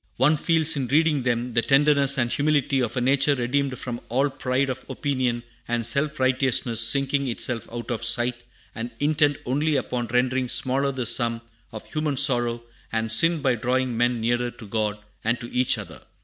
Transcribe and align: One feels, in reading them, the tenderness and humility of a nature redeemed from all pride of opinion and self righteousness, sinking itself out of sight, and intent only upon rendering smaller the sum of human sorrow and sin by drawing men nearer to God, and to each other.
One 0.17 0.35
feels, 0.35 0.75
in 0.75 0.87
reading 0.87 1.21
them, 1.21 1.53
the 1.53 1.61
tenderness 1.61 2.17
and 2.17 2.31
humility 2.33 2.79
of 2.79 2.97
a 2.97 3.01
nature 3.01 3.35
redeemed 3.35 3.77
from 3.77 4.01
all 4.09 4.31
pride 4.31 4.67
of 4.67 4.83
opinion 4.89 5.43
and 5.67 5.85
self 5.85 6.19
righteousness, 6.19 6.81
sinking 6.81 7.27
itself 7.27 7.67
out 7.71 7.91
of 7.91 8.03
sight, 8.03 8.41
and 8.73 8.89
intent 8.99 9.37
only 9.45 9.75
upon 9.75 10.07
rendering 10.07 10.49
smaller 10.49 10.91
the 10.91 11.05
sum 11.05 11.41
of 11.71 11.85
human 11.93 12.17
sorrow 12.17 12.63
and 12.91 13.11
sin 13.11 13.43
by 13.43 13.53
drawing 13.53 13.95
men 13.95 14.19
nearer 14.19 14.49
to 14.49 14.65
God, 14.65 14.97
and 15.23 15.39
to 15.39 15.53
each 15.53 15.77
other. 15.77 16.01